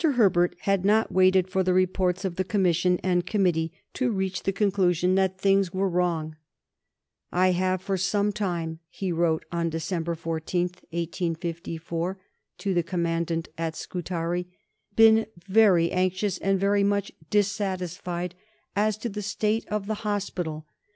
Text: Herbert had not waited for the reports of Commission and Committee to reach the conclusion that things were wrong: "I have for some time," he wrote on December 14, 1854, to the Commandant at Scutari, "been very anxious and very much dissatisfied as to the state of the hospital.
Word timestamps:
Herbert 0.03 0.55
had 0.61 0.83
not 0.83 1.11
waited 1.11 1.47
for 1.47 1.61
the 1.61 1.75
reports 1.75 2.25
of 2.25 2.35
Commission 2.47 2.99
and 3.03 3.23
Committee 3.23 3.71
to 3.93 4.09
reach 4.09 4.41
the 4.41 4.51
conclusion 4.51 5.13
that 5.13 5.37
things 5.37 5.75
were 5.75 5.87
wrong: 5.87 6.35
"I 7.31 7.51
have 7.51 7.83
for 7.83 7.97
some 7.97 8.31
time," 8.31 8.79
he 8.89 9.11
wrote 9.11 9.45
on 9.51 9.69
December 9.69 10.15
14, 10.15 10.69
1854, 10.89 12.17
to 12.57 12.73
the 12.73 12.81
Commandant 12.81 13.49
at 13.59 13.75
Scutari, 13.75 14.47
"been 14.95 15.27
very 15.45 15.91
anxious 15.91 16.39
and 16.39 16.59
very 16.59 16.83
much 16.83 17.11
dissatisfied 17.29 18.33
as 18.75 18.97
to 18.97 19.07
the 19.07 19.21
state 19.21 19.67
of 19.67 19.85
the 19.85 19.93
hospital. 20.01 20.65